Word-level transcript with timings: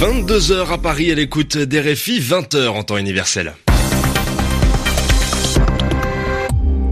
22h 0.00 0.72
à 0.72 0.78
Paris 0.78 1.12
à 1.12 1.14
l'écoute 1.14 1.56
des 1.56 1.80
RFI, 1.80 2.20
20h 2.20 2.68
en 2.68 2.82
temps 2.82 2.96
universel. 2.96 3.54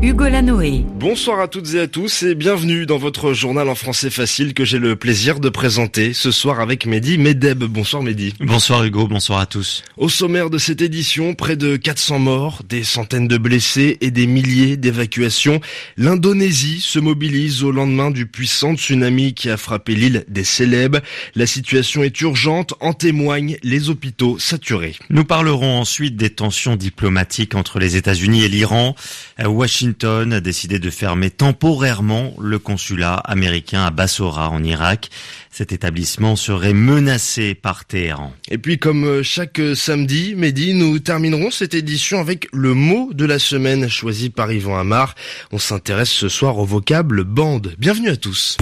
Hugo 0.05 0.25
Lanoé. 0.25 0.85
Bonsoir 0.99 1.39
à 1.39 1.47
toutes 1.47 1.75
et 1.75 1.81
à 1.81 1.87
tous 1.87 2.25
et 2.25 2.35
bienvenue 2.35 2.87
dans 2.87 2.99
votre 2.99 3.35
journal 3.35 3.69
en 3.69 3.77
français 3.77 4.11
facile 4.11 4.53
que 4.53 4.65
j'ai 4.65 4.81
le 4.81 4.97
plaisir 4.97 5.39
de 5.39 5.49
présenter 5.49 6.13
ce 6.13 6.33
soir 6.33 6.59
avec 6.59 6.87
Mehdi 6.87 7.19
Medeb. 7.19 7.63
Bonsoir 7.63 8.03
Mehdi. 8.03 8.35
Bonsoir 8.41 8.83
Hugo, 8.83 9.07
bonsoir 9.07 9.39
à 9.39 9.47
tous. 9.47 9.85
Au 9.97 10.09
sommaire 10.09 10.51
de 10.51 10.59
cette 10.59 10.83
édition, 10.83 11.35
près 11.35 11.55
de 11.55 11.77
400 11.77 12.19
morts, 12.19 12.63
des 12.69 12.83
centaines 12.83 13.29
de 13.29 13.39
blessés 13.39 13.99
et 14.01 14.11
des 14.11 14.27
milliers 14.27 14.77
d'évacuations. 14.77 15.61
L'Indonésie 15.97 16.81
se 16.81 16.99
mobilise 16.99 17.63
au 17.63 17.71
lendemain 17.71 18.11
du 18.11 18.27
puissant 18.27 18.75
tsunami 18.75 19.35
qui 19.35 19.51
a 19.51 19.57
frappé 19.57 19.95
l'île 19.95 20.25
des 20.27 20.43
Célèbes. 20.43 20.97
La 21.37 21.47
situation 21.47 22.03
est 22.03 22.21
urgente, 22.23 22.75
en 22.81 22.93
témoignent 22.93 23.57
les 23.63 23.89
hôpitaux 23.89 24.37
saturés. 24.41 24.97
Nous 25.11 25.25
parlerons 25.25 25.79
ensuite 25.79 26.17
des 26.17 26.31
tensions 26.31 26.75
diplomatiques 26.75 27.55
entre 27.55 27.79
les 27.79 27.95
États-Unis 27.95 28.43
et 28.43 28.49
l'Iran. 28.49 28.97
Washington 29.39 29.92
Washington 29.93 30.33
a 30.33 30.41
décidé 30.41 30.79
de 30.79 30.89
fermer 30.89 31.29
temporairement 31.29 32.33
le 32.41 32.59
consulat 32.59 33.17
américain 33.17 33.85
à 33.85 33.91
Bassora 33.91 34.49
en 34.49 34.65
Irak. 34.65 35.11
Cet 35.51 35.71
établissement 35.71 36.35
serait 36.35 36.73
menacé 36.73 37.55
par 37.55 37.85
Téhéran. 37.85 38.33
Et 38.49 38.57
puis 38.57 38.79
comme 38.79 39.05
euh, 39.05 39.23
chaque 39.23 39.61
samedi, 39.75 40.35
Mehdi, 40.35 40.73
nous 40.73 40.99
terminerons 40.99 41.51
cette 41.51 41.75
édition 41.75 42.21
avec 42.21 42.49
le 42.55 42.73
mot 42.73 43.11
de 43.13 43.27
la 43.27 43.39
semaine 43.39 43.89
choisi 43.89 44.31
par 44.31 44.51
Yvan 44.51 44.79
Amar. 44.79 45.15
On 45.53 45.59
s'intéresse 45.59 46.11
ce 46.11 46.31
soir 46.31 46.57
au 46.57 46.65
vocable 46.65 47.25
bande. 47.25 47.75
Bienvenue 47.79 48.09
à 48.09 48.17
tous. 48.17 48.57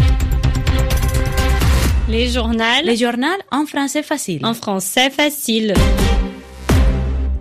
Les 2.08 2.28
journaux. 2.28 2.64
Les 2.82 2.96
journaux 2.96 3.28
en 3.52 3.66
français 3.66 4.02
facile. 4.02 4.44
En 4.44 4.54
français 4.54 5.10
facile. 5.10 5.74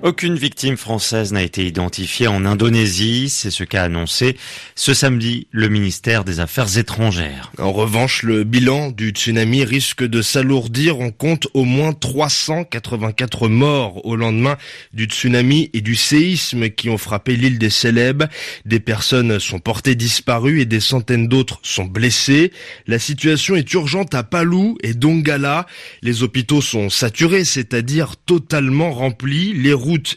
Aucune 0.01 0.35
victime 0.35 0.77
française 0.77 1.33
n'a 1.33 1.43
été 1.43 1.67
identifiée 1.67 2.27
en 2.27 2.45
Indonésie, 2.45 3.27
c'est 3.27 3.51
ce 3.51 3.65
qu'a 3.65 3.83
annoncé 3.83 4.37
ce 4.79 4.93
samedi 4.93 5.47
le 5.51 5.67
ministère 5.67 6.23
des 6.23 6.39
Affaires 6.39 6.77
étrangères. 6.77 7.51
En 7.59 7.73
revanche, 7.73 8.23
le 8.23 8.45
bilan 8.45 8.91
du 8.91 9.09
tsunami 9.09 9.65
risque 9.65 10.05
de 10.05 10.21
s'alourdir. 10.21 10.99
On 10.99 11.11
compte 11.11 11.49
au 11.53 11.65
moins 11.65 11.91
384 11.91 13.49
morts 13.49 14.05
au 14.05 14.15
lendemain 14.15 14.57
du 14.93 15.03
tsunami 15.03 15.69
et 15.73 15.81
du 15.81 15.95
séisme 15.95 16.69
qui 16.69 16.89
ont 16.89 16.97
frappé 16.97 17.35
l'île 17.35 17.59
des 17.59 17.69
Célèbes. 17.69 18.23
Des 18.63 18.79
personnes 18.79 19.37
sont 19.37 19.59
portées 19.59 19.95
disparues 19.95 20.61
et 20.61 20.65
des 20.65 20.79
centaines 20.79 21.27
d'autres 21.27 21.59
sont 21.61 21.83
blessées. 21.83 22.53
La 22.87 22.99
situation 22.99 23.57
est 23.57 23.73
urgente 23.73 24.15
à 24.15 24.23
Palu 24.23 24.75
et 24.81 24.93
Dongala. 24.93 25.65
Les 26.01 26.23
hôpitaux 26.23 26.61
sont 26.61 26.89
saturés, 26.89 27.43
c'est-à-dire 27.43 28.15
totalement 28.15 28.93
remplis. 28.93 29.51
Les 29.51 29.73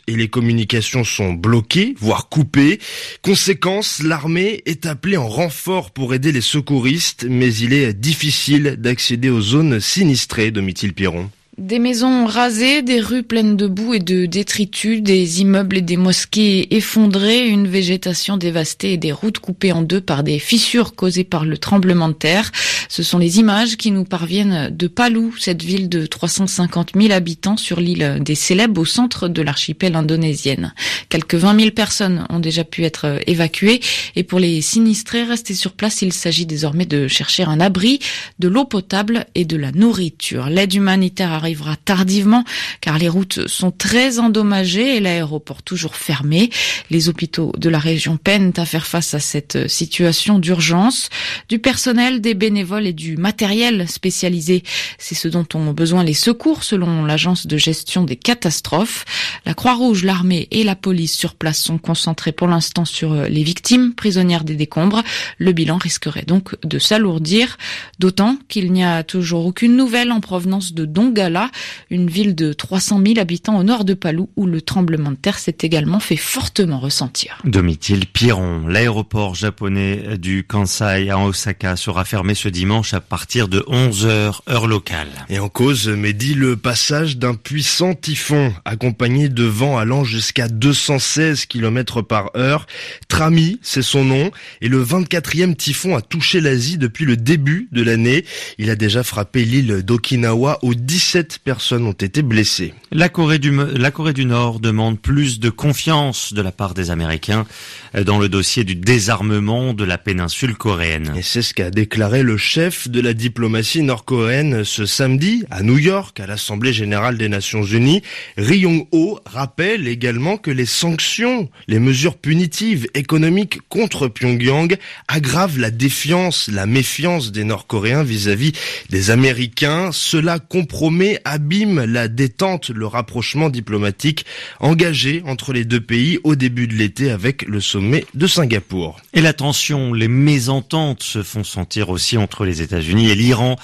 et 0.07 0.17
les 0.17 0.29
communications 0.29 1.05
sont 1.05 1.33
bloquées, 1.33 1.95
voire 1.99 2.29
coupées. 2.29 2.79
Conséquence, 3.23 4.03
l'armée 4.03 4.63
est 4.67 4.87
appelée 4.87 5.17
en 5.17 5.29
renfort 5.29 5.91
pour 5.91 6.15
aider 6.15 6.33
les 6.33 6.41
secouristes, 6.41 7.27
mais 7.29 7.55
il 7.55 7.73
est 7.73 7.95
difficile 7.95 8.77
d'accéder 8.79 9.31
aux 9.31 9.41
zones 9.41 9.81
sinistrées, 9.81 10.51
de 10.51 10.61
Piron. 10.93 11.31
Des 11.59 11.79
maisons 11.79 12.25
rasées, 12.25 12.81
des 12.81 13.03
rues 13.03 13.25
pleines 13.25 13.59
de 13.59 13.67
boue 13.67 13.93
et 13.93 13.99
de 13.99 14.25
détritus, 14.25 15.03
des 15.03 15.43
immeubles 15.43 15.77
et 15.77 15.83
des 15.83 15.99
mosquées 15.99 16.75
effondrés, 16.75 17.47
une 17.47 17.69
végétation 17.69 18.39
dévastée 18.39 18.95
et 18.95 18.97
des 18.97 19.13
routes 19.13 19.39
coupées 19.39 19.73
en 19.73 19.83
deux 19.83 20.01
par 20.01 20.23
des 20.23 20.39
fissures 20.39 20.95
causées 20.95 21.25
par 21.25 21.45
le 21.45 21.59
tremblement 21.59 22.09
de 22.09 22.15
terre. 22.15 22.51
Ce 22.89 23.03
sont 23.03 23.19
les 23.19 23.39
images 23.39 23.77
qui 23.77 23.91
nous 23.91 24.05
parviennent 24.05 24.75
de 24.75 24.87
Palu, 24.87 25.33
cette 25.39 25.63
ville 25.63 25.91
de 25.91 26.07
350 26.07 26.93
000 26.99 27.13
habitants 27.13 27.59
sur 27.59 27.81
l'île 27.81 28.21
des 28.23 28.35
Célèbres 28.35 28.81
au 28.81 28.87
centre 28.87 29.29
de 29.29 29.43
l'archipel 29.43 29.95
indonésienne. 29.95 30.73
Quelques 31.11 31.35
20 31.35 31.61
000 31.61 31.71
personnes 31.73 32.27
ont 32.31 32.41
déjà 32.41 32.65
pu 32.65 32.85
être 32.85 33.21
évacuées 33.27 33.81
et 34.17 34.23
pour 34.23 34.39
les 34.39 34.63
sinistrés 34.63 35.25
restés 35.25 35.55
sur 35.55 35.73
place, 35.73 36.01
il 36.01 36.15
s'agit 36.15 36.47
désormais 36.47 36.87
de 36.87 37.09
chercher 37.09 37.43
un 37.43 37.61
abri, 37.61 37.99
de 38.39 38.49
l'eau 38.49 38.65
potable 38.65 39.27
et 39.35 39.45
de 39.45 39.59
la 39.59 39.71
nourriture. 39.71 40.49
L'aide 40.49 40.73
humanitaire 40.73 41.43
arrivera 41.53 41.77
tardivement 41.77 42.45
car 42.81 42.97
les 42.97 43.11
routes 43.11 43.47
sont 43.47 43.71
très 43.71 44.19
endommagées 44.19 44.97
et 44.97 45.01
l'aéroport 45.01 45.63
toujours 45.63 45.97
fermé. 45.97 46.49
Les 46.89 47.11
hôpitaux 47.11 47.53
de 47.59 47.69
la 47.69 47.79
région 47.79 48.17
peinent 48.17 48.55
à 48.57 48.65
faire 48.65 48.87
face 48.87 49.13
à 49.13 49.21
cette 49.21 49.69
situation 49.69 50.39
d'urgence. 50.39 51.11
Du 51.51 51.59
personnel, 51.59 52.23
des 52.23 52.33
bénévoles 52.33 52.87
et 52.87 52.95
du 52.95 53.19
matériel 53.19 53.87
spécialisé, 53.87 54.63
c'est 54.97 55.15
ce 55.15 55.29
dont 55.29 55.47
ont 55.55 55.73
besoin 55.73 56.05
les 56.05 56.15
secours 56.15 56.65
selon 56.65 57.05
l'agence 57.05 57.47
de 57.47 57.59
gestion 57.59 58.05
des 58.05 58.17
catastrophes. 58.17 59.05
La 59.45 59.53
Croix-Rouge, 59.53 60.05
l'armée 60.05 60.49
et 60.53 60.65
la 60.65 60.75
police 60.75 61.15
sur 61.15 61.35
place 61.35 61.59
sont 61.59 61.77
concentrés 61.77 62.33
pour 62.33 62.49
l'instant 62.49 62.87
sur 62.87 63.13
les 63.15 63.43
victimes 63.43 63.95
prisonnières 63.95 64.45
des 64.45 64.55
décombres. 64.55 65.03
Le 65.37 65.53
bilan 65.53 65.77
risquerait 65.77 66.25
donc 66.27 66.57
de 66.65 66.79
s'alourdir, 66.79 67.59
d'autant 67.99 68.39
qu'il 68.49 68.73
n'y 68.73 68.85
a 68.85 69.03
toujours 69.03 69.45
aucune 69.45 69.77
nouvelle 69.77 70.13
en 70.13 70.21
provenance 70.21 70.73
de 70.73 70.87
Donga 71.33 71.51
une 71.91 72.09
ville 72.09 72.35
de 72.35 72.53
300 72.53 73.03
000 73.05 73.19
habitants 73.19 73.59
au 73.59 73.63
nord 73.63 73.85
de 73.85 73.95
Palu, 73.95 74.23
où 74.37 74.47
le 74.47 74.63
tremblement 74.63 75.11
de 75.11 75.17
terre 75.17 75.39
s'est 75.39 75.57
également 75.63 76.01
fait 76.01 76.17
fortement 76.17 76.79
ressentir. 76.79 77.39
Domitil 77.45 78.07
Piron, 78.07 78.67
l'aéroport 78.67 79.35
japonais 79.35 80.17
du 80.19 80.45
Kansai 80.45 81.11
à 81.11 81.19
Osaka 81.19 81.77
sera 81.77 82.05
fermé 82.05 82.35
ce 82.35 82.49
dimanche 82.49 82.95
à 82.95 83.01
partir 83.01 83.49
de 83.49 83.61
11h 83.61 84.41
heure 84.49 84.67
locale. 84.67 85.09
Et 85.29 85.39
en 85.39 85.49
cause, 85.49 85.89
Mehdi, 85.89 86.35
le 86.35 86.57
passage 86.57 87.19
d'un 87.19 87.35
puissant 87.35 87.95
typhon 87.95 88.53
accompagné 88.65 89.29
de 89.29 89.45
vents 89.45 89.79
allant 89.79 90.05
jusqu'à 90.05 90.49
216 90.49 91.47
km 91.47 92.03
par 92.03 92.31
heure. 92.37 92.67
Trami, 93.09 93.59
c'est 93.63 93.83
son 93.83 94.05
nom, 94.05 94.31
et 94.61 94.69
le 94.69 94.83
24e 94.83 95.55
typhon 95.55 95.97
a 95.97 96.01
touché 96.01 96.41
l'Asie 96.41 96.79
depuis 96.79 97.05
le 97.05 97.17
début 97.17 97.69
de 97.73 97.83
l'année. 97.83 98.25
Il 98.59 98.71
a 98.71 98.77
déjà 98.77 99.03
frappé 99.03 99.45
l'île 99.45 99.83
d'Okinawa 99.83 100.59
au 100.63 100.75
17 100.75 101.22
personnes 101.43 101.87
ont 101.87 101.93
été 101.93 102.23
blessées. 102.23 102.75
La 102.91 103.09
Corée, 103.09 103.39
du, 103.39 103.53
la 103.75 103.91
Corée 103.91 104.13
du 104.13 104.25
Nord 104.25 104.61
demande 104.61 105.01
plus 105.01 105.41
de 105.41 105.51
confiance 105.51 106.33
de 106.33 106.43
la 106.43 106.53
part 106.53 106.75
des 106.75 106.91
Américains 106.91 107.47
dans 107.95 108.19
le 108.19 108.29
dossier 108.29 108.65
du 108.65 108.75
désarmement 108.75 109.75
de 109.75 109.85
la 109.85 109.99
péninsule 109.99 110.55
coréenne. 110.55 111.13
Et 111.17 111.23
c'est 111.23 111.43
ce 111.43 111.55
qu'a 111.55 111.71
déclaré 111.71 112.23
le 112.23 112.37
chef 112.37 112.89
de 112.89 113.01
la 113.01 113.15
diplomatie 113.15 113.83
nord-coréenne 113.83 114.65
ce 114.65 114.87
samedi 114.87 115.45
à 115.51 115.63
New 115.63 115.79
York 115.79 116.21
à 116.21 116.27
l'Assemblée 116.27 116.73
générale 116.73 117.19
des 117.19 117.29
Nations 117.29 117.63
Unies. 117.63 118.03
Ri 118.37 118.61
Yong-ho 118.61 119.21
rappelle 119.27 119.89
également 119.89 120.37
que 120.37 120.51
les 120.51 120.67
sanctions, 120.67 121.49
les 121.69 121.79
mesures 121.79 122.17
punitives 122.17 122.87
économiques 122.95 123.61
contre 123.69 124.09
Pyongyang 124.09 124.77
aggravent 125.09 125.59
la 125.59 125.71
défiance, 125.71 126.49
la 126.53 126.67
méfiance 126.67 127.33
des 127.33 127.45
Nord-Coréens 127.45 128.03
vis-à-vis 128.03 128.53
des 128.91 129.11
Américains. 129.11 129.91
Cela 129.93 130.39
compromet 130.39 131.12
abîme 131.25 131.85
la 131.85 132.09
détente, 132.09 132.71
le 132.71 132.87
rapprochement 132.87 133.51
diplomatique 133.51 134.25
engagé 134.61 135.23
entre 135.27 135.53
les 135.53 135.65
deux 135.65 135.81
pays 135.81 136.19
au 136.25 136.37
début 136.37 136.67
de 136.67 136.75
l'été 136.75 137.11
avec 137.11 137.43
le 137.43 137.61
sommet 137.61 138.05
de 138.15 138.27
Singapour. 138.27 139.01
Et 139.15 139.21
la 139.21 139.33
tension, 139.33 139.93
les 139.93 140.09
mésententes 140.09 141.03
se 141.03 141.23
font 141.23 141.45
sentir 141.45 141.91
aussi 141.91 142.17
entre 142.17 142.45
les 142.45 142.63
États-Unis 142.63 143.11
et 143.11 143.15
l'Iran 143.15 143.57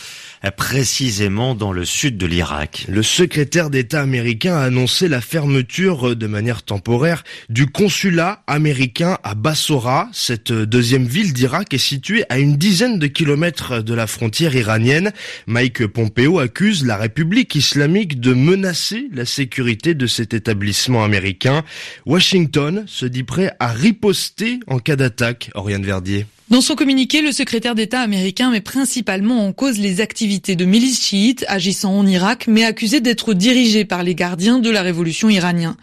précisément 0.56 1.54
dans 1.54 1.72
le 1.72 1.84
sud 1.84 2.16
de 2.16 2.26
l'Irak. 2.26 2.87
Le 2.88 3.03
secrétaire 3.03 3.70
d'État 3.70 4.00
américain 4.00 4.56
a 4.56 4.62
annoncé 4.62 5.08
la 5.08 5.20
fermeture 5.20 6.14
de 6.14 6.26
manière 6.26 6.62
temporaire 6.62 7.25
du 7.48 7.66
consulat 7.66 8.42
américain 8.47 9.19
à 9.25 9.34
Bassora. 9.34 10.08
Cette 10.12 10.52
deuxième 10.52 11.06
ville 11.06 11.32
d'Irak 11.32 11.75
est 11.75 11.78
située 11.78 12.25
à 12.28 12.38
une 12.38 12.56
dizaine 12.56 12.99
de 12.99 13.06
kilomètres 13.06 13.82
de 13.82 13.94
la 13.94 14.06
frontière 14.06 14.55
iranienne. 14.55 15.12
Mike 15.46 15.87
Pompeo 15.87 16.38
accuse 16.38 16.84
la 16.84 16.96
République 16.96 17.38
islamique 17.38 18.20
de 18.20 18.35
menacer 18.35 19.08
la 19.12 19.25
sécurité 19.25 19.94
de 19.94 20.06
cet 20.06 20.35
établissement 20.35 21.05
américain. 21.05 21.64
Washington 22.06 22.85
se 22.87 23.06
dit 23.06 23.23
prêt 23.23 23.55
à 23.61 23.69
riposter 23.69 24.61
en 24.67 24.79
cas 24.79 24.96
d'attaque. 24.96 25.50
Oriane 25.55 25.85
Verdier. 25.85 26.26
Dans 26.50 26.62
son 26.62 26.77
communiqué, 26.77 27.21
le 27.21 27.31
secrétaire 27.31 27.75
d'État 27.75 28.00
américain 28.00 28.50
met 28.50 28.62
principalement 28.62 29.47
en 29.47 29.53
cause 29.53 29.77
les 29.77 30.00
activités 30.00 30.56
de 30.56 30.65
milices 30.65 31.03
chiites 31.03 31.45
agissant 31.47 31.93
en 31.93 32.06
Irak, 32.06 32.47
mais 32.49 32.65
accusées 32.65 33.03
d'être 33.03 33.35
dirigées 33.35 33.85
par 33.85 34.03
les 34.03 34.15
gardiens 34.15 34.59
de 34.59 34.71
la 34.71 34.81
révolution 34.81 35.29
iranienne. 35.29 35.75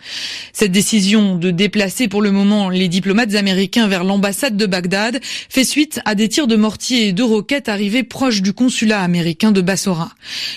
Cette 0.53 0.71
décision 0.71 1.35
de 1.35 1.51
déplacer 1.51 2.07
pour 2.07 2.23
le 2.23 2.31
moment 2.31 2.69
les 2.69 2.87
diplomates 2.87 3.35
américains 3.35 3.87
vers 3.87 4.03
l'ambassade 4.03 4.57
de 4.57 4.65
Bagdad 4.65 5.19
fait 5.21 5.63
suite 5.63 5.99
à 6.03 6.15
des 6.15 6.29
tirs 6.29 6.47
de 6.47 6.55
mortier 6.55 7.09
et 7.09 7.13
de 7.13 7.21
roquettes 7.21 7.69
arrivés 7.69 8.01
proches 8.01 8.41
du 8.41 8.51
consulat 8.51 9.01
américain 9.01 9.51
de 9.51 9.61
Bassora. 9.61 10.13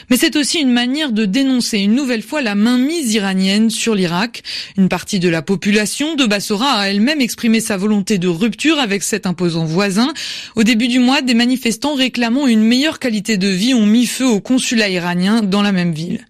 Mais 0.09 0.17
c'est 0.17 0.37
aussi 0.37 0.59
une 0.59 0.73
manière 0.73 1.13
de 1.13 1.27
dénoncer 1.27 1.81
une 1.81 1.95
nouvelle 1.95 2.23
fois 2.23 2.41
la 2.41 2.55
mainmise 2.55 3.13
iranienne 3.13 3.69
sur 3.69 3.95
l'Irak. 3.95 4.43
Une 4.79 4.89
partie 4.89 5.19
de 5.19 5.29
la 5.29 5.43
population 5.43 6.15
de 6.15 6.25
Bassora 6.25 6.79
a 6.79 6.89
elle-même 6.89 7.21
exprimé 7.21 7.61
sa 7.61 7.77
volonté 7.77 8.17
de 8.17 8.29
rupture 8.29 8.79
avec 8.79 9.03
cet 9.03 9.27
imposant 9.27 9.67
voisin 9.67 9.98
Au 10.57 10.63
début 10.63 10.89
du 10.89 10.99
mois, 10.99 11.23
des 11.23 11.35
manifestants 11.35 11.95
réclamant 11.95 12.47
une 12.47 12.63
meilleure 12.63 12.99
qualité 12.99 13.37
de 13.37 13.49
vie 13.49 13.75
ont 13.75 13.87
mis 13.87 14.07
feu 14.07 14.27
au 14.27 14.41
consulat 14.41 14.89
iranien 14.89 15.43
dans 15.43 15.63
la 15.63 15.73
même 15.73 15.93
ville. 15.93 16.27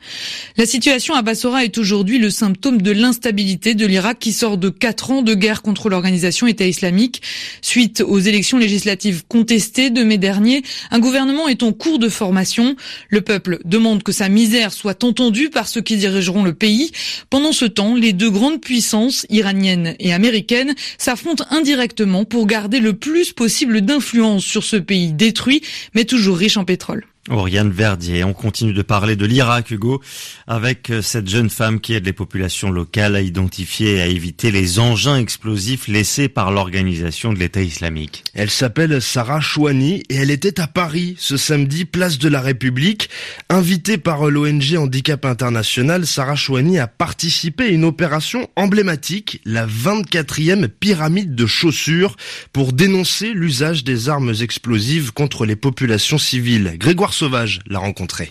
La 0.56 0.66
situation 0.66 1.14
à 1.14 1.22
Bassora 1.22 1.64
est 1.64 1.78
aujourd'hui 1.78 2.18
le 2.18 2.30
symptôme 2.30 2.82
de 2.82 2.90
l'instabilité 2.90 3.74
de 3.74 3.86
l'Irak 3.86 4.18
qui 4.18 4.32
sort 4.32 4.58
de 4.58 4.68
quatre 4.68 5.10
ans 5.10 5.22
de 5.22 5.34
guerre 5.34 5.62
contre 5.62 5.88
l'organisation 5.88 6.46
État 6.46 6.66
islamique. 6.66 7.22
Suite 7.62 8.00
aux 8.00 8.18
élections 8.18 8.58
législatives 8.58 9.24
contestées 9.28 9.90
de 9.90 10.02
mai 10.02 10.18
dernier, 10.18 10.62
un 10.90 10.98
gouvernement 10.98 11.48
est 11.48 11.62
en 11.62 11.72
cours 11.72 11.98
de 11.98 12.08
formation. 12.08 12.76
Le 13.08 13.20
peuple 13.20 13.58
demande 13.64 14.02
que 14.02 14.12
sa 14.12 14.28
misère 14.28 14.72
soit 14.72 15.04
entendue 15.04 15.50
par 15.50 15.68
ceux 15.68 15.80
qui 15.80 15.96
dirigeront 15.96 16.42
le 16.42 16.54
pays. 16.54 16.90
Pendant 17.30 17.52
ce 17.52 17.64
temps, 17.64 17.94
les 17.94 18.12
deux 18.12 18.30
grandes 18.30 18.60
puissances, 18.60 19.26
iraniennes 19.30 19.94
et 19.98 20.12
américaines, 20.12 20.74
s'affrontent 20.96 21.44
indirectement 21.50 22.24
pour 22.24 22.46
garder 22.46 22.80
le 22.80 22.94
plus 22.94 23.32
possible 23.32 23.57
d'influence 23.66 24.44
sur 24.44 24.64
ce 24.64 24.76
pays 24.76 25.12
détruit, 25.12 25.62
mais 25.94 26.04
toujours 26.04 26.36
riche 26.36 26.56
en 26.56 26.64
pétrole. 26.64 27.04
Oriane 27.30 27.70
Verdier. 27.70 28.24
On 28.24 28.32
continue 28.32 28.72
de 28.72 28.82
parler 28.82 29.16
de 29.16 29.26
l'Irak, 29.26 29.70
Hugo, 29.70 30.02
avec 30.46 30.90
euh, 30.90 31.02
cette 31.02 31.28
jeune 31.28 31.50
femme 31.50 31.80
qui 31.80 31.94
aide 31.94 32.06
les 32.06 32.12
populations 32.12 32.70
locales 32.70 33.16
à 33.16 33.20
identifier 33.20 33.96
et 33.96 34.00
à 34.00 34.06
éviter 34.06 34.50
les 34.50 34.78
engins 34.78 35.16
explosifs 35.16 35.88
laissés 35.88 36.28
par 36.28 36.50
l'organisation 36.50 37.32
de 37.32 37.38
l'État 37.38 37.62
islamique. 37.62 38.24
Elle 38.34 38.50
s'appelle 38.50 39.00
Sarah 39.02 39.40
Chouani 39.40 40.02
et 40.08 40.16
elle 40.16 40.30
était 40.30 40.60
à 40.60 40.66
Paris 40.66 41.16
ce 41.18 41.36
samedi, 41.36 41.84
place 41.84 42.18
de 42.18 42.28
la 42.28 42.40
République. 42.40 43.10
Invitée 43.48 43.98
par 43.98 44.30
l'ONG 44.30 44.76
Handicap 44.76 45.24
International, 45.24 46.06
Sarah 46.06 46.36
Chouani 46.36 46.78
a 46.78 46.86
participé 46.86 47.64
à 47.64 47.68
une 47.68 47.84
opération 47.84 48.48
emblématique, 48.56 49.40
la 49.44 49.66
24e 49.66 50.68
pyramide 50.68 51.34
de 51.34 51.46
chaussures, 51.46 52.16
pour 52.52 52.72
dénoncer 52.72 53.32
l'usage 53.32 53.84
des 53.84 54.08
armes 54.08 54.34
explosives 54.40 55.12
contre 55.12 55.44
les 55.46 55.56
populations 55.56 56.18
civiles. 56.18 56.76
Sauvage 57.18 57.58
l'a 57.68 57.80
rencontré. 57.80 58.30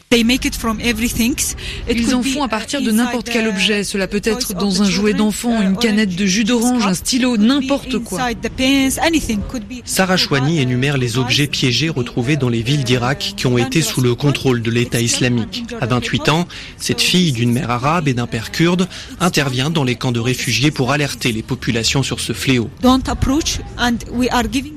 Ils 1.89 2.15
en 2.15 2.23
font 2.23 2.43
à 2.43 2.47
partir 2.47 2.81
de 2.81 2.91
n'importe 2.91 3.29
quel 3.29 3.49
objet. 3.49 3.83
Cela 3.83 4.07
peut 4.07 4.21
être 4.23 4.53
dans 4.53 4.81
un 4.81 4.89
jouet 4.89 5.13
d'enfant, 5.13 5.61
une 5.61 5.75
canette 5.75 6.15
de 6.15 6.25
jus 6.25 6.45
d'orange, 6.45 6.85
un 6.85 6.93
stylo, 6.93 7.35
n'importe 7.35 7.99
quoi. 7.99 8.29
Sarah 9.83 10.15
Chouani 10.15 10.61
énumère 10.61 10.97
les 10.97 11.17
objets 11.17 11.47
piégés 11.47 11.89
retrouvés 11.89 12.37
dans 12.37 12.47
les 12.47 12.61
villes 12.61 12.85
d'Irak 12.85 13.33
qui 13.35 13.45
ont 13.47 13.57
été 13.57 13.81
sous 13.81 13.99
le 13.99 14.15
contrôle 14.15 14.61
de 14.61 14.71
l'État 14.71 15.01
islamique. 15.01 15.65
À 15.81 15.85
28 15.85 16.29
ans, 16.29 16.47
cette 16.77 17.01
fille 17.01 17.33
d'une 17.33 17.51
mère 17.51 17.69
arabe 17.69 18.07
et 18.07 18.13
d'un 18.13 18.27
père 18.27 18.51
kurde 18.51 18.87
intervient 19.19 19.69
dans 19.69 19.83
les 19.83 19.95
camps 19.95 20.13
de 20.13 20.21
réfugiés 20.21 20.71
pour 20.71 20.93
alerter 20.93 21.33
les 21.33 21.43
populations 21.43 22.03
sur 22.03 22.21
ce 22.21 22.31
fléau. 22.31 22.69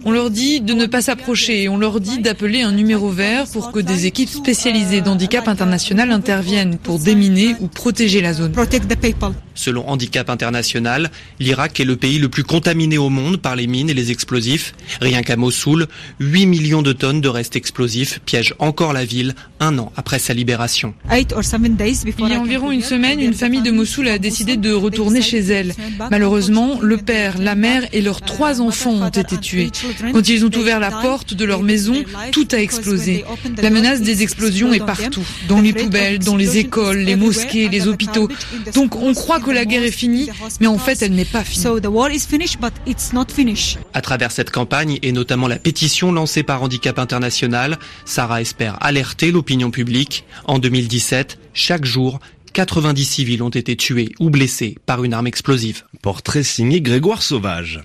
On 0.05 0.11
leur 0.11 0.31
dit 0.31 0.61
de 0.61 0.75
ne 0.75 0.87
pas 0.87 1.01
s'approcher 1.01 1.63
et 1.63 1.69
on 1.69 1.77
leur 1.77 2.01
dit 2.01 2.19
d'appeler 2.19 2.63
un 2.63 2.73
numéro 2.73 3.11
vert 3.11 3.47
pour 3.47 3.71
que 3.71 3.79
des 3.79 4.00
des 4.01 4.07
équipes 4.07 4.31
spécialisées 4.31 5.03
d'handicap 5.03 5.47
international 5.47 6.11
interviennent 6.11 6.79
pour 6.79 6.99
déminer 6.99 7.55
ou 7.61 7.67
protéger 7.69 8.23
la 8.23 8.33
zone. 8.33 8.53
Selon 9.55 9.87
Handicap 9.91 10.31
International, 10.31 11.11
l'Irak 11.39 11.81
est 11.81 11.85
le 11.85 11.97
pays 11.97 12.19
le 12.19 12.31
plus 12.31 12.45
contaminé 12.45 12.97
au 12.97 13.11
monde 13.11 13.37
par 13.37 13.57
les 13.57 13.67
mines 13.67 13.91
et 13.91 13.95
les 13.95 14.11
explosifs. 14.11 14.73
Rien 15.03 15.21
qu'à 15.21 15.37
Mossoul, 15.37 15.87
8 16.19 16.47
millions 16.47 16.81
de 16.81 16.95
tonnes 16.95 17.21
de 17.21 17.29
restes 17.29 17.57
explosifs 17.57 18.21
piègent 18.25 18.55
encore 18.59 18.95
la 18.95 19.05
ville 19.05 19.35
un 19.59 19.79
an 19.79 19.93
après 19.97 20.19
sa 20.19 20.33
libération. 20.33 20.95
Il 21.13 22.29
y 22.29 22.35
a 22.35 22.41
environ 22.41 22.71
une 22.71 22.81
semaine, 22.81 23.21
une 23.21 23.35
famille 23.35 23.61
de 23.61 23.71
Mossoul 23.71 24.09
a 24.09 24.19
décidé 24.19 24.57
de 24.57 24.73
retourner 24.73 25.21
chez 25.21 25.41
elle. 25.41 25.75
Malheureusement, 26.11 26.79
le 26.81 26.97
père, 26.97 27.37
la 27.37 27.55
mère 27.55 27.87
et 27.93 28.01
leurs 28.01 28.23
trois 28.23 28.63
enfants 28.63 28.95
ont 28.95 29.09
été 29.09 29.37
tués. 29.37 29.71
Quand 30.13 30.27
ils 30.27 30.47
ont 30.47 30.57
ouvert 30.57 30.81
la 30.81 30.91
porte 30.91 31.35
de 31.35 31.45
leur 31.45 31.63
maison, 31.63 31.97
tout 32.33 32.49
a 32.53 32.57
explosé. 32.57 33.25
La 33.61 33.69
menace 33.81 34.03
des 34.03 34.23
explosions 34.23 34.73
est 34.73 34.85
partout, 34.85 35.25
dans 35.49 35.61
les 35.61 35.73
poubelles, 35.73 36.19
dans 36.19 36.37
les 36.37 36.59
écoles, 36.59 36.99
les 36.99 37.17
mosquées, 37.17 37.69
les 37.69 37.89
hôpitaux. 37.89 38.29
Donc 38.75 38.97
on 38.97 39.15
croit 39.15 39.41
que 39.41 39.51
la 39.51 39.65
guerre 39.65 39.85
est 39.85 39.91
finie, 39.91 40.29
mais 40.61 40.67
en 40.67 40.79
fait 40.79 41.03
elle 41.03 41.13
n'est 41.13 41.25
pas 41.25 41.45
finie. 41.45 41.65
À 43.95 44.01
travers 44.01 44.33
cette 44.33 44.51
campagne 44.51 44.99
et 45.03 45.13
notamment 45.13 45.49
la 45.49 45.59
pétition 45.59 46.13
lancée 46.13 46.43
par 46.43 46.63
Handicap 46.63 46.99
International, 46.99 47.79
Sarah 48.05 48.41
espère 48.41 48.77
alerter 48.81 49.31
l'opinion 49.31 49.71
publique. 49.71 50.25
En 50.45 50.59
2017, 50.59 51.39
chaque 51.55 51.85
jour, 51.85 52.21
90 52.53 53.05
civils 53.05 53.43
ont 53.43 53.49
été 53.49 53.77
tués 53.77 54.13
ou 54.19 54.31
blessés 54.31 54.77
par 54.87 55.05
une 55.05 55.15
arme 55.15 55.27
explosive. 55.27 55.85
Portrait 56.03 56.43
signé 56.43 56.81
Grégoire 56.81 57.23
Sauvage. 57.23 57.81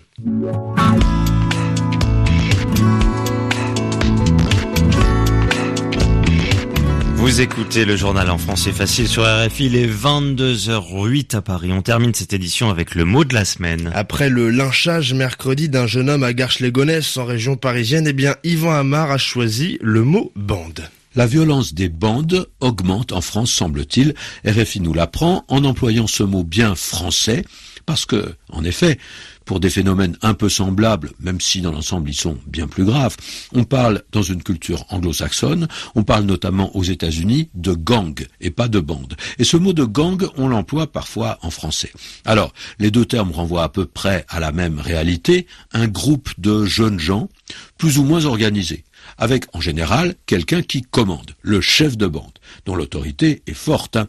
Vous 7.25 7.41
écoutez 7.41 7.85
le 7.85 7.95
journal 7.95 8.29
en 8.29 8.37
français 8.37 8.71
facile 8.71 9.07
sur 9.07 9.23
RFI, 9.23 9.65
il 9.65 9.75
est 9.75 9.87
22h08 9.87 11.35
à 11.35 11.41
Paris. 11.41 11.71
On 11.73 11.81
termine 11.81 12.13
cette 12.13 12.33
édition 12.33 12.69
avec 12.69 12.93
le 12.93 13.03
mot 13.03 13.25
de 13.25 13.33
la 13.33 13.45
semaine. 13.45 13.91
Après 13.95 14.29
le 14.29 14.51
lynchage 14.51 15.11
mercredi 15.15 15.67
d'un 15.67 15.87
jeune 15.87 16.11
homme 16.11 16.21
à 16.21 16.33
Garches-les-Gonesse 16.33 17.17
en 17.17 17.25
région 17.25 17.55
parisienne, 17.55 18.05
eh 18.05 18.13
bien 18.13 18.35
Yvan 18.43 18.73
Amar 18.73 19.09
a 19.09 19.17
choisi 19.17 19.79
le 19.81 20.03
mot 20.03 20.33
bande. 20.35 20.87
La 21.15 21.25
violence 21.25 21.73
des 21.73 21.89
bandes 21.89 22.47
augmente 22.59 23.11
en 23.11 23.21
France, 23.21 23.51
semble-t-il. 23.51 24.13
RFI 24.45 24.81
nous 24.81 24.93
l'apprend 24.93 25.45
en 25.47 25.63
employant 25.63 26.05
ce 26.05 26.21
mot 26.21 26.43
bien 26.43 26.75
français, 26.75 27.43
parce 27.87 28.05
que, 28.05 28.35
en 28.49 28.63
effet, 28.63 28.99
pour 29.45 29.59
des 29.59 29.69
phénomènes 29.69 30.17
un 30.21 30.33
peu 30.33 30.49
semblables, 30.49 31.11
même 31.19 31.39
si 31.39 31.61
dans 31.61 31.71
l'ensemble 31.71 32.09
ils 32.09 32.15
sont 32.15 32.37
bien 32.47 32.67
plus 32.67 32.83
graves. 32.83 33.15
On 33.53 33.63
parle 33.63 34.03
dans 34.11 34.21
une 34.21 34.43
culture 34.43 34.85
anglo-saxonne, 34.89 35.67
on 35.95 36.03
parle 36.03 36.25
notamment 36.25 36.75
aux 36.75 36.83
États-Unis 36.83 37.49
de 37.53 37.73
gang 37.73 38.15
et 38.41 38.51
pas 38.51 38.67
de 38.67 38.79
bande. 38.79 39.15
Et 39.39 39.43
ce 39.43 39.57
mot 39.57 39.73
de 39.73 39.83
gang, 39.83 40.27
on 40.35 40.47
l'emploie 40.47 40.87
parfois 40.87 41.37
en 41.41 41.49
français. 41.49 41.91
Alors, 42.25 42.53
les 42.79 42.91
deux 42.91 43.05
termes 43.05 43.31
renvoient 43.31 43.63
à 43.63 43.69
peu 43.69 43.85
près 43.85 44.25
à 44.29 44.39
la 44.39 44.51
même 44.51 44.79
réalité, 44.79 45.47
un 45.71 45.87
groupe 45.87 46.29
de 46.37 46.65
jeunes 46.65 46.99
gens, 46.99 47.29
plus 47.77 47.99
ou 47.99 48.03
moins 48.03 48.25
organisés 48.25 48.83
avec 49.17 49.45
en 49.53 49.61
général 49.61 50.15
quelqu'un 50.25 50.61
qui 50.61 50.81
commande, 50.81 51.35
le 51.41 51.61
chef 51.61 51.97
de 51.97 52.07
bande, 52.07 52.39
dont 52.65 52.75
l'autorité 52.75 53.43
est 53.47 53.53
forte. 53.53 53.97
Hein 53.97 54.07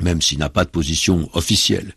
même 0.00 0.22
s'il 0.22 0.38
n'a 0.38 0.48
pas 0.48 0.64
de 0.64 0.70
position 0.70 1.28
officielle, 1.34 1.94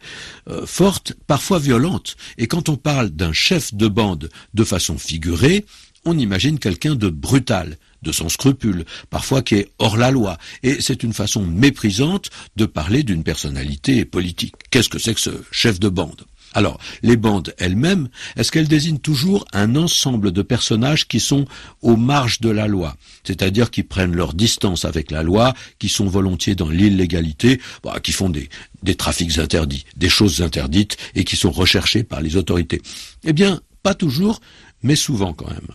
euh, 0.49 0.65
forte, 0.65 1.13
parfois 1.27 1.59
violente. 1.59 2.15
Et 2.37 2.47
quand 2.47 2.69
on 2.69 2.77
parle 2.77 3.09
d'un 3.09 3.33
chef 3.33 3.73
de 3.73 3.87
bande 3.87 4.29
de 4.53 4.63
façon 4.63 4.97
figurée, 4.97 5.65
on 6.05 6.17
imagine 6.17 6.59
quelqu'un 6.59 6.95
de 6.95 7.09
brutal, 7.09 7.77
de 8.03 8.11
sans 8.11 8.29
scrupule, 8.29 8.85
parfois 9.09 9.41
qui 9.41 9.55
est 9.55 9.71
hors 9.79 9.97
la 9.97 10.11
loi. 10.11 10.37
Et 10.61 10.81
c'est 10.81 11.03
une 11.03 11.13
façon 11.13 11.45
méprisante 11.45 12.29
de 12.55 12.65
parler 12.65 13.01
d'une 13.03 13.23
personnalité 13.23 14.05
politique. 14.05 14.55
Qu'est-ce 14.69 14.89
que 14.89 14.99
c'est 14.99 15.15
que 15.15 15.19
ce 15.19 15.41
chef 15.51 15.79
de 15.79 15.89
bande? 15.89 16.25
Alors, 16.55 16.79
les 17.03 17.17
bandes 17.17 17.53
elles-mêmes, 17.57 18.07
est-ce 18.37 18.49
qu'elles 18.49 18.69
désignent 18.69 18.97
toujours 18.97 19.45
un 19.51 19.75
ensemble 19.75 20.31
de 20.31 20.41
personnages 20.41 21.05
qui 21.05 21.19
sont 21.19 21.45
aux 21.81 21.97
marges 21.97 22.39
de 22.39 22.49
la 22.49 22.67
loi, 22.67 22.95
c'est-à-dire 23.25 23.69
qui 23.69 23.83
prennent 23.83 24.15
leur 24.15 24.33
distance 24.33 24.85
avec 24.85 25.11
la 25.11 25.21
loi, 25.21 25.53
qui 25.79 25.89
sont 25.89 26.05
volontiers 26.05 26.55
dans 26.55 26.69
l'illégalité, 26.69 27.59
bah, 27.83 27.99
qui 28.01 28.13
font 28.13 28.29
des, 28.29 28.49
des 28.83 28.95
trafics 28.95 29.37
interdits, 29.37 29.85
des 29.97 30.09
choses 30.09 30.41
interdites 30.41 30.95
et 31.13 31.25
qui 31.25 31.35
sont 31.35 31.51
recherchés 31.51 32.03
par 32.03 32.21
les 32.21 32.37
autorités 32.37 32.81
Eh 33.25 33.33
bien, 33.33 33.59
pas 33.83 33.93
toujours, 33.93 34.39
mais 34.81 34.95
souvent 34.95 35.33
quand 35.33 35.49
même. 35.49 35.67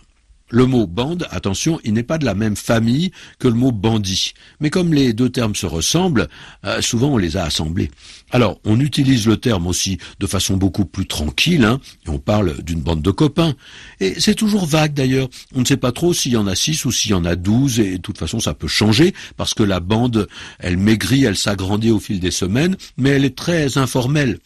Le 0.51 0.65
mot 0.65 0.85
bande, 0.85 1.27
attention, 1.31 1.79
il 1.85 1.93
n'est 1.93 2.03
pas 2.03 2.17
de 2.17 2.25
la 2.25 2.35
même 2.35 2.57
famille 2.57 3.11
que 3.39 3.47
le 3.47 3.53
mot 3.53 3.71
bandit. 3.71 4.33
Mais 4.59 4.69
comme 4.69 4.93
les 4.93 5.13
deux 5.13 5.29
termes 5.29 5.55
se 5.55 5.65
ressemblent, 5.65 6.27
euh, 6.65 6.81
souvent 6.81 7.13
on 7.13 7.17
les 7.17 7.37
a 7.37 7.45
assemblés. 7.45 7.89
Alors, 8.31 8.59
on 8.65 8.79
utilise 8.81 9.27
le 9.27 9.37
terme 9.37 9.65
aussi 9.65 9.97
de 10.19 10.27
façon 10.27 10.57
beaucoup 10.57 10.83
plus 10.83 11.05
tranquille, 11.05 11.63
hein, 11.63 11.79
et 12.05 12.09
on 12.09 12.19
parle 12.19 12.61
d'une 12.63 12.81
bande 12.81 13.01
de 13.01 13.11
copains. 13.11 13.55
Et 14.01 14.19
c'est 14.19 14.35
toujours 14.35 14.65
vague 14.65 14.93
d'ailleurs. 14.93 15.29
On 15.55 15.61
ne 15.61 15.65
sait 15.65 15.77
pas 15.77 15.93
trop 15.93 16.13
s'il 16.13 16.33
y 16.33 16.37
en 16.37 16.47
a 16.47 16.55
six 16.55 16.83
ou 16.83 16.91
s'il 16.91 17.11
y 17.11 17.13
en 17.13 17.23
a 17.23 17.37
douze, 17.37 17.79
et 17.79 17.93
de 17.93 18.01
toute 18.01 18.17
façon 18.17 18.41
ça 18.41 18.53
peut 18.53 18.67
changer, 18.67 19.13
parce 19.37 19.53
que 19.53 19.63
la 19.63 19.79
bande, 19.79 20.27
elle 20.59 20.75
maigrit, 20.75 21.23
elle 21.23 21.37
s'agrandit 21.37 21.91
au 21.91 21.99
fil 21.99 22.19
des 22.19 22.31
semaines, 22.31 22.75
mais 22.97 23.11
elle 23.11 23.23
est 23.23 23.37
très 23.37 23.77
informelle. 23.77 24.39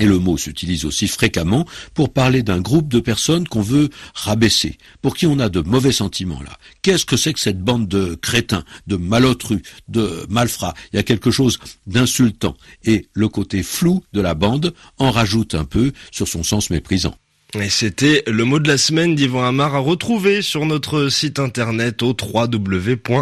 Et 0.00 0.06
le 0.06 0.18
mot 0.18 0.36
s'utilise 0.36 0.84
aussi 0.84 1.08
fréquemment 1.08 1.66
pour 1.94 2.12
parler 2.12 2.42
d'un 2.42 2.60
groupe 2.60 2.88
de 2.88 3.00
personnes 3.00 3.48
qu'on 3.48 3.62
veut 3.62 3.90
rabaisser, 4.14 4.78
pour 5.02 5.16
qui 5.16 5.26
on 5.26 5.38
a 5.38 5.48
de 5.48 5.60
mauvais 5.60 5.92
sentiments 5.92 6.42
là. 6.42 6.56
Qu'est-ce 6.82 7.04
que 7.04 7.16
c'est 7.16 7.32
que 7.32 7.40
cette 7.40 7.62
bande 7.62 7.88
de 7.88 8.14
crétins, 8.14 8.64
de 8.86 8.96
malotrus, 8.96 9.62
de 9.88 10.26
malfrats? 10.28 10.74
Il 10.92 10.96
y 10.96 10.98
a 11.00 11.02
quelque 11.02 11.30
chose 11.30 11.58
d'insultant. 11.86 12.56
Et 12.84 13.08
le 13.12 13.28
côté 13.28 13.62
flou 13.62 14.02
de 14.12 14.20
la 14.20 14.34
bande 14.34 14.74
en 14.98 15.10
rajoute 15.10 15.54
un 15.54 15.64
peu 15.64 15.92
sur 16.10 16.28
son 16.28 16.42
sens 16.42 16.70
méprisant. 16.70 17.16
Et 17.54 17.70
c'était 17.70 18.22
le 18.26 18.44
mot 18.44 18.58
de 18.58 18.68
la 18.68 18.76
semaine 18.76 19.14
d'Yvan 19.14 19.42
Amar 19.42 19.74
à 19.74 19.78
retrouver 19.78 20.42
sur 20.42 20.66
notre 20.66 21.08
site 21.08 21.38
internet 21.38 22.02
au 22.02 22.14
www.rfi.fr. 22.14 23.14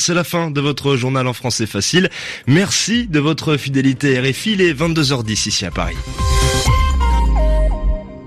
C'est 0.00 0.14
la 0.14 0.24
fin 0.24 0.50
de 0.50 0.60
votre 0.60 0.94
journal 0.96 1.26
en 1.26 1.32
français 1.32 1.66
facile. 1.66 2.10
Merci 2.46 3.06
de 3.06 3.20
votre 3.20 3.56
fidélité 3.56 4.20
RFI. 4.20 4.52
Il 4.52 4.60
est 4.60 4.74
22h10 4.74 5.48
ici 5.48 5.64
à 5.64 5.70
Paris. 5.70 5.96